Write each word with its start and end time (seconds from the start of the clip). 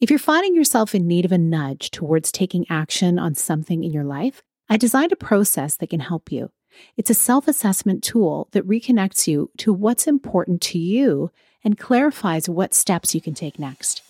If 0.00 0.10
you're 0.10 0.20
finding 0.20 0.54
yourself 0.54 0.94
in 0.94 1.08
need 1.08 1.24
of 1.24 1.32
a 1.32 1.38
nudge 1.38 1.90
towards 1.90 2.30
taking 2.30 2.64
action 2.70 3.18
on 3.18 3.34
something 3.34 3.82
in 3.82 3.92
your 3.92 4.04
life, 4.04 4.44
I 4.68 4.76
designed 4.76 5.10
a 5.10 5.16
process 5.16 5.74
that 5.74 5.90
can 5.90 5.98
help 5.98 6.30
you. 6.30 6.52
It's 6.96 7.10
a 7.10 7.14
self 7.14 7.48
assessment 7.48 8.04
tool 8.04 8.46
that 8.52 8.64
reconnects 8.64 9.26
you 9.26 9.50
to 9.56 9.72
what's 9.72 10.06
important 10.06 10.60
to 10.62 10.78
you 10.78 11.32
and 11.64 11.76
clarifies 11.76 12.48
what 12.48 12.74
steps 12.74 13.12
you 13.12 13.20
can 13.20 13.34
take 13.34 13.58
next. 13.58 14.02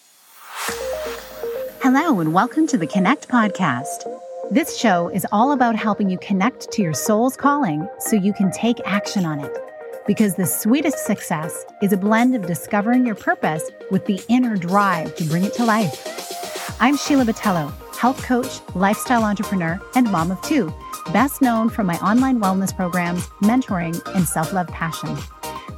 Hello, 1.80 2.20
and 2.20 2.34
welcome 2.34 2.66
to 2.66 2.76
the 2.76 2.86
Connect 2.86 3.26
Podcast. 3.26 4.04
This 4.50 4.76
show 4.76 5.08
is 5.08 5.26
all 5.32 5.52
about 5.52 5.74
helping 5.74 6.10
you 6.10 6.18
connect 6.18 6.70
to 6.72 6.82
your 6.82 6.92
soul's 6.92 7.34
calling 7.34 7.88
so 7.98 8.14
you 8.14 8.34
can 8.34 8.50
take 8.50 8.78
action 8.84 9.24
on 9.24 9.40
it. 9.40 9.67
Because 10.08 10.36
the 10.36 10.46
sweetest 10.46 11.04
success 11.04 11.66
is 11.82 11.92
a 11.92 11.96
blend 11.98 12.34
of 12.34 12.46
discovering 12.46 13.04
your 13.04 13.14
purpose 13.14 13.70
with 13.90 14.06
the 14.06 14.18
inner 14.28 14.56
drive 14.56 15.14
to 15.16 15.24
bring 15.24 15.44
it 15.44 15.52
to 15.56 15.66
life. 15.66 16.74
I'm 16.80 16.96
Sheila 16.96 17.26
Botelho, 17.26 17.70
health 17.94 18.22
coach, 18.22 18.60
lifestyle 18.74 19.22
entrepreneur, 19.22 19.78
and 19.94 20.10
mom 20.10 20.30
of 20.30 20.40
two, 20.40 20.72
best 21.12 21.42
known 21.42 21.68
for 21.68 21.84
my 21.84 21.98
online 21.98 22.40
wellness 22.40 22.74
programs, 22.74 23.26
mentoring, 23.42 24.00
and 24.14 24.26
self-love 24.26 24.68
passion. 24.68 25.14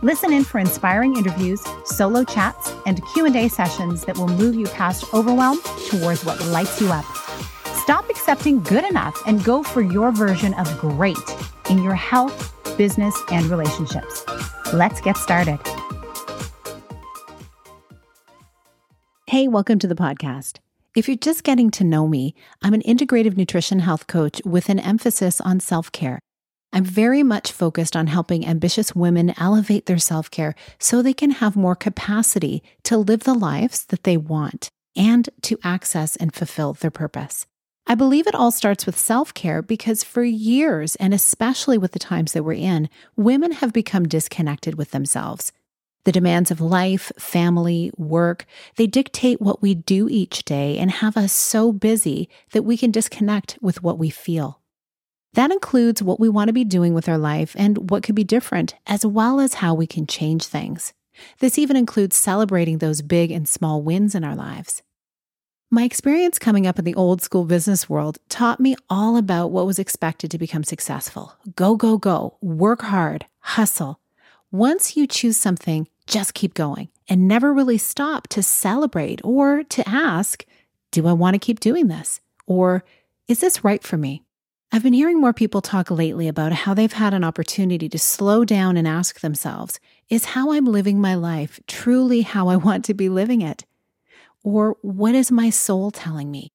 Listen 0.01 0.33
in 0.33 0.45
for 0.45 0.61
inspiring 0.61 1.17
interviews, 1.17 1.61
solo 1.85 2.23
chats, 2.23 2.73
and 2.87 3.03
Q&A 3.13 3.49
sessions 3.49 4.05
that 4.05 4.17
will 4.17 4.29
move 4.29 4.55
you 4.55 4.67
past 4.67 5.13
overwhelm 5.13 5.59
towards 5.89 6.25
what 6.25 6.41
lights 6.47 6.81
you 6.81 6.87
up. 6.93 7.05
Stop 7.83 8.09
accepting 8.09 8.63
good 8.63 8.85
enough 8.85 9.21
and 9.27 9.43
go 9.43 9.65
for 9.65 9.83
your 9.83 10.13
version 10.13 10.55
of 10.55 10.79
great 10.79 11.19
in 11.69 11.83
your 11.83 11.97
health, 11.97 12.55
business, 12.81 13.15
and 13.31 13.45
relationships. 13.47 14.20
Let's 14.73 15.01
get 15.01 15.17
started. 15.17 15.59
Hey, 19.27 19.49
welcome 19.49 19.81
to 19.81 19.89
the 19.89 19.97
podcast. 19.97 20.59
If 20.95 21.09
you're 21.09 21.17
just 21.17 21.43
getting 21.43 21.73
to 21.73 21.83
know 21.83 22.07
me, 22.07 22.37
I'm 22.63 22.73
an 22.73 22.83
integrative 22.83 23.37
nutrition 23.37 23.81
health 23.81 24.07
coach 24.07 24.41
with 24.45 24.69
an 24.69 24.79
emphasis 24.79 25.41
on 25.41 25.59
self 25.59 25.91
care. 25.91 26.21
I'm 26.73 26.85
very 26.85 27.25
much 27.25 27.51
focused 27.51 27.97
on 27.97 28.07
helping 28.07 28.47
ambitious 28.47 28.95
women 28.95 29.35
elevate 29.39 29.87
their 29.87 29.99
self 29.99 30.31
care 30.31 30.55
so 30.79 31.03
they 31.03 31.15
can 31.15 31.33
have 31.33 31.57
more 31.57 31.75
capacity 31.75 32.63
to 32.85 32.97
live 32.97 33.25
the 33.25 33.35
lives 33.35 33.87
that 33.87 34.05
they 34.05 34.17
want 34.17 34.69
and 34.97 35.29
to 35.43 35.59
access 35.65 36.15
and 36.15 36.33
fulfill 36.33 36.75
their 36.75 36.93
purpose. 36.93 37.45
I 37.91 37.97
believe 37.97 38.29
it 38.29 38.37
all 38.37 38.53
starts 38.53 38.87
with 38.87 38.97
self 38.97 39.35
care 39.35 39.63
because 39.63 40.05
for 40.05 40.23
years, 40.23 40.95
and 40.95 41.13
especially 41.13 41.77
with 41.77 41.91
the 41.91 41.99
times 41.99 42.35
that 42.35 42.45
we're 42.45 42.53
in, 42.53 42.89
women 43.17 43.51
have 43.51 43.73
become 43.73 44.07
disconnected 44.07 44.77
with 44.77 44.93
themselves. 44.93 45.51
The 46.05 46.13
demands 46.13 46.53
of 46.53 46.61
life, 46.61 47.11
family, 47.19 47.91
work, 47.97 48.47
they 48.77 48.87
dictate 48.87 49.43
what 49.43 49.61
we 49.61 49.75
do 49.75 50.09
each 50.09 50.45
day 50.45 50.79
and 50.79 50.89
have 50.89 51.17
us 51.17 51.33
so 51.33 51.73
busy 51.73 52.29
that 52.53 52.63
we 52.63 52.77
can 52.77 52.93
disconnect 52.93 53.59
with 53.61 53.83
what 53.83 53.99
we 53.99 54.09
feel. 54.09 54.61
That 55.33 55.51
includes 55.51 56.01
what 56.01 56.21
we 56.21 56.29
want 56.29 56.47
to 56.47 56.53
be 56.53 56.63
doing 56.63 56.95
with 56.95 57.09
our 57.09 57.19
life 57.19 57.57
and 57.59 57.91
what 57.91 58.05
could 58.05 58.15
be 58.15 58.23
different, 58.23 58.77
as 58.87 59.05
well 59.05 59.41
as 59.41 59.55
how 59.55 59.75
we 59.75 59.89
can 59.89 60.07
change 60.07 60.45
things. 60.45 60.93
This 61.41 61.59
even 61.59 61.75
includes 61.75 62.15
celebrating 62.15 62.79
those 62.79 63.03
big 63.03 63.33
and 63.33 63.49
small 63.49 63.83
wins 63.83 64.15
in 64.15 64.23
our 64.23 64.37
lives. 64.37 64.85
My 65.73 65.85
experience 65.85 66.41
coming 66.41 66.67
up 66.67 66.81
in 66.81 66.85
the 66.85 66.97
old 66.97 67.23
school 67.23 67.45
business 67.45 67.89
world 67.89 68.19
taught 68.29 68.59
me 68.59 68.75
all 68.89 69.17
about 69.17 69.53
what 69.53 69.67
was 69.67 69.79
expected 69.79 70.29
to 70.33 70.39
become 70.39 70.65
successful. 70.65 71.37
Go, 71.55 71.77
go, 71.77 71.97
go, 71.97 72.37
work 72.41 72.83
hard, 72.83 73.27
hustle. 73.39 74.01
Once 74.51 74.97
you 74.97 75.07
choose 75.07 75.37
something, 75.37 75.87
just 76.09 76.35
keep 76.35 76.55
going 76.55 76.89
and 77.09 77.29
never 77.29 77.55
really 77.55 77.79
stop 77.79 78.27
to 78.29 78.43
celebrate 78.43 79.21
or 79.23 79.63
to 79.63 79.89
ask, 79.89 80.45
do 80.91 81.07
I 81.07 81.13
want 81.13 81.35
to 81.35 81.39
keep 81.39 81.61
doing 81.61 81.87
this? 81.87 82.21
Or 82.49 82.83
is 83.29 83.39
this 83.39 83.63
right 83.63 83.85
for 83.85 83.97
me? 83.97 84.25
I've 84.73 84.83
been 84.83 84.93
hearing 84.93 85.21
more 85.21 85.33
people 85.33 85.61
talk 85.61 85.89
lately 85.89 86.27
about 86.27 86.53
how 86.53 86.75
they've 86.75 86.93
had 86.93 87.15
an 87.15 87.23
opportunity 87.23 87.89
to 87.91 87.99
slow 87.99 88.45
down 88.45 88.77
and 88.77 88.89
ask 88.89 89.21
themselves, 89.21 89.79
is 90.09 90.25
how 90.25 90.51
I'm 90.51 90.65
living 90.65 91.01
my 91.01 91.15
life 91.15 91.61
truly 91.69 92.23
how 92.23 92.49
I 92.49 92.57
want 92.57 92.85
to 92.87 92.95
be 92.95 93.09
living 93.09 93.41
it? 93.41 93.65
Or 94.43 94.77
what 94.83 95.15
is 95.15 95.31
my 95.31 95.51
soul 95.51 95.91
telling 95.91 96.31
me? 96.31 96.51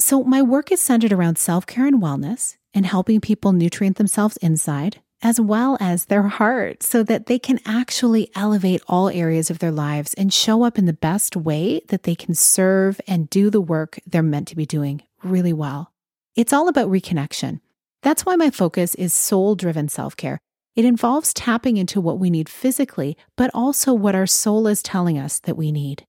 So, 0.00 0.22
my 0.22 0.42
work 0.42 0.70
is 0.70 0.80
centered 0.80 1.12
around 1.12 1.38
self 1.38 1.66
care 1.66 1.86
and 1.86 2.00
wellness 2.02 2.56
and 2.74 2.86
helping 2.86 3.20
people 3.20 3.52
nutrient 3.52 3.96
themselves 3.96 4.36
inside 4.38 5.00
as 5.22 5.40
well 5.40 5.76
as 5.80 6.04
their 6.04 6.22
heart 6.22 6.82
so 6.82 7.02
that 7.02 7.26
they 7.26 7.38
can 7.38 7.58
actually 7.66 8.30
elevate 8.34 8.82
all 8.86 9.08
areas 9.08 9.50
of 9.50 9.58
their 9.58 9.72
lives 9.72 10.14
and 10.14 10.32
show 10.32 10.62
up 10.62 10.78
in 10.78 10.86
the 10.86 10.92
best 10.92 11.36
way 11.36 11.80
that 11.88 12.04
they 12.04 12.14
can 12.14 12.34
serve 12.34 13.00
and 13.06 13.28
do 13.30 13.50
the 13.50 13.60
work 13.60 13.98
they're 14.06 14.22
meant 14.22 14.48
to 14.48 14.56
be 14.56 14.66
doing 14.66 15.02
really 15.24 15.52
well. 15.52 15.92
It's 16.36 16.52
all 16.52 16.68
about 16.68 16.90
reconnection. 16.90 17.60
That's 18.02 18.24
why 18.24 18.36
my 18.36 18.50
focus 18.50 18.94
is 18.94 19.12
soul 19.12 19.56
driven 19.56 19.88
self 19.88 20.16
care. 20.16 20.38
It 20.76 20.84
involves 20.84 21.34
tapping 21.34 21.76
into 21.76 22.00
what 22.00 22.20
we 22.20 22.30
need 22.30 22.48
physically, 22.48 23.16
but 23.36 23.50
also 23.52 23.92
what 23.92 24.14
our 24.14 24.28
soul 24.28 24.68
is 24.68 24.82
telling 24.82 25.18
us 25.18 25.40
that 25.40 25.56
we 25.56 25.72
need. 25.72 26.04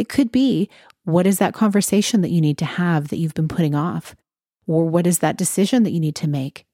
It 0.00 0.08
could 0.08 0.32
be 0.32 0.70
what 1.04 1.26
is 1.26 1.38
that 1.40 1.52
conversation 1.52 2.22
that 2.22 2.30
you 2.30 2.40
need 2.40 2.56
to 2.56 2.64
have 2.64 3.08
that 3.08 3.18
you've 3.18 3.34
been 3.34 3.48
putting 3.48 3.74
off? 3.74 4.16
Or 4.66 4.86
what 4.86 5.06
is 5.06 5.18
that 5.18 5.36
decision 5.36 5.82
that 5.82 5.90
you 5.90 6.00
need 6.00 6.14
to 6.16 6.26
make? 6.26 6.64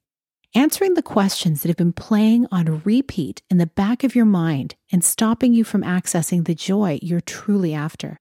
Answering 0.54 0.94
the 0.94 1.03
questions 1.03 1.62
that 1.62 1.69
have 1.69 1.76
been 1.76 1.92
playing 1.92 2.47
on 2.53 2.82
repeat 2.84 3.42
in 3.50 3.59
the 3.59 3.66
back 3.66 4.04
of 4.04 4.14
your 4.14 4.26
mind 4.26 4.76
and 4.92 5.03
stopping 5.03 5.54
you 5.54 5.64
from 5.64 5.82
accessing 5.82 6.44
the 6.44 6.54
joy 6.54 7.00
you're 7.03 7.20
truly 7.20 7.75
after. 7.75 8.16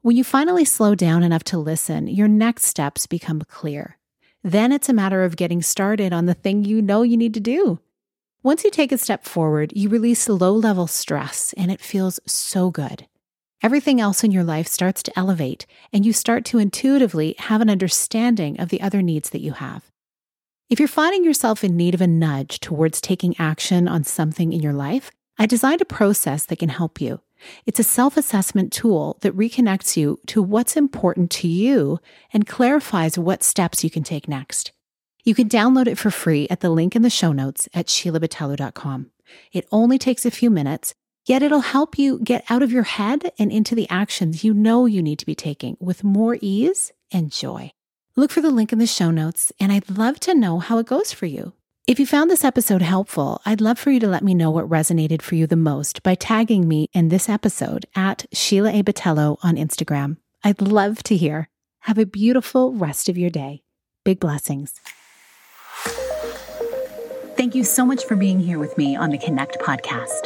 When 0.00 0.16
you 0.16 0.24
finally 0.24 0.64
slow 0.64 0.94
down 0.94 1.22
enough 1.22 1.44
to 1.44 1.58
listen, 1.58 2.08
your 2.08 2.26
next 2.26 2.64
steps 2.64 3.06
become 3.06 3.42
clear. 3.42 3.98
Then 4.42 4.72
it's 4.72 4.88
a 4.88 4.94
matter 4.94 5.22
of 5.22 5.36
getting 5.36 5.60
started 5.60 6.14
on 6.14 6.24
the 6.24 6.32
thing 6.32 6.64
you 6.64 6.80
know 6.80 7.02
you 7.02 7.18
need 7.18 7.34
to 7.34 7.40
do. 7.40 7.78
Once 8.42 8.64
you 8.64 8.70
take 8.70 8.90
a 8.90 8.96
step 8.96 9.26
forward, 9.26 9.70
you 9.76 9.90
release 9.90 10.30
low 10.30 10.54
level 10.54 10.86
stress 10.86 11.52
and 11.58 11.70
it 11.70 11.82
feels 11.82 12.18
so 12.24 12.70
good. 12.70 13.06
Everything 13.66 14.00
else 14.00 14.22
in 14.22 14.30
your 14.30 14.44
life 14.44 14.68
starts 14.68 15.02
to 15.02 15.18
elevate, 15.18 15.66
and 15.92 16.06
you 16.06 16.12
start 16.12 16.44
to 16.44 16.58
intuitively 16.60 17.34
have 17.36 17.60
an 17.60 17.68
understanding 17.68 18.60
of 18.60 18.68
the 18.68 18.80
other 18.80 19.02
needs 19.02 19.30
that 19.30 19.40
you 19.40 19.54
have. 19.54 19.90
If 20.70 20.78
you're 20.78 20.86
finding 20.86 21.24
yourself 21.24 21.64
in 21.64 21.76
need 21.76 21.92
of 21.92 22.00
a 22.00 22.06
nudge 22.06 22.60
towards 22.60 23.00
taking 23.00 23.34
action 23.40 23.88
on 23.88 24.04
something 24.04 24.52
in 24.52 24.62
your 24.62 24.72
life, 24.72 25.10
I 25.36 25.46
designed 25.46 25.80
a 25.80 25.84
process 25.84 26.46
that 26.46 26.60
can 26.60 26.68
help 26.68 27.00
you. 27.00 27.22
It's 27.66 27.80
a 27.80 27.82
self 27.82 28.16
assessment 28.16 28.72
tool 28.72 29.18
that 29.22 29.36
reconnects 29.36 29.96
you 29.96 30.20
to 30.26 30.40
what's 30.40 30.76
important 30.76 31.32
to 31.32 31.48
you 31.48 31.98
and 32.32 32.46
clarifies 32.46 33.18
what 33.18 33.42
steps 33.42 33.82
you 33.82 33.90
can 33.90 34.04
take 34.04 34.28
next. 34.28 34.70
You 35.24 35.34
can 35.34 35.48
download 35.48 35.88
it 35.88 35.98
for 35.98 36.12
free 36.12 36.46
at 36.50 36.60
the 36.60 36.70
link 36.70 36.94
in 36.94 37.02
the 37.02 37.10
show 37.10 37.32
notes 37.32 37.68
at 37.74 37.86
SheilaBotelho.com. 37.86 39.10
It 39.52 39.66
only 39.72 39.98
takes 39.98 40.24
a 40.24 40.30
few 40.30 40.50
minutes 40.50 40.94
Yet 41.26 41.42
it'll 41.42 41.60
help 41.60 41.98
you 41.98 42.20
get 42.22 42.44
out 42.48 42.62
of 42.62 42.70
your 42.70 42.84
head 42.84 43.32
and 43.36 43.50
into 43.50 43.74
the 43.74 43.90
actions 43.90 44.44
you 44.44 44.54
know 44.54 44.86
you 44.86 45.02
need 45.02 45.18
to 45.18 45.26
be 45.26 45.34
taking 45.34 45.76
with 45.80 46.04
more 46.04 46.38
ease 46.40 46.92
and 47.12 47.32
joy. 47.32 47.72
Look 48.14 48.30
for 48.30 48.40
the 48.40 48.50
link 48.50 48.72
in 48.72 48.78
the 48.78 48.86
show 48.86 49.10
notes, 49.10 49.52
and 49.58 49.72
I'd 49.72 49.90
love 49.90 50.20
to 50.20 50.34
know 50.34 50.60
how 50.60 50.78
it 50.78 50.86
goes 50.86 51.12
for 51.12 51.26
you. 51.26 51.52
If 51.86 52.00
you 52.00 52.06
found 52.06 52.30
this 52.30 52.44
episode 52.44 52.82
helpful, 52.82 53.40
I'd 53.44 53.60
love 53.60 53.78
for 53.78 53.90
you 53.90 54.00
to 54.00 54.08
let 54.08 54.24
me 54.24 54.34
know 54.34 54.50
what 54.50 54.68
resonated 54.68 55.20
for 55.20 55.34
you 55.34 55.46
the 55.46 55.56
most 55.56 56.02
by 56.02 56.14
tagging 56.14 56.66
me 56.66 56.88
in 56.92 57.08
this 57.08 57.28
episode 57.28 57.86
at 57.94 58.26
Sheila 58.32 58.72
A. 58.72 58.82
Botelho 58.82 59.36
on 59.42 59.56
Instagram. 59.56 60.16
I'd 60.42 60.62
love 60.62 61.02
to 61.04 61.16
hear. 61.16 61.48
Have 61.80 61.98
a 61.98 62.06
beautiful 62.06 62.72
rest 62.72 63.08
of 63.08 63.18
your 63.18 63.30
day. 63.30 63.62
Big 64.04 64.18
blessings. 64.18 64.80
Thank 67.36 67.54
you 67.54 67.64
so 67.64 67.84
much 67.84 68.04
for 68.04 68.16
being 68.16 68.40
here 68.40 68.58
with 68.58 68.76
me 68.78 68.96
on 68.96 69.10
the 69.10 69.18
Connect 69.18 69.58
podcast. 69.60 70.25